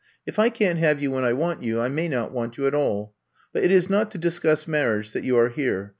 [0.25, 2.65] If I can 't have you when I want you, I may not want you
[2.65, 3.13] at all.
[3.53, 5.89] But it is not to discuss marriage that you are here.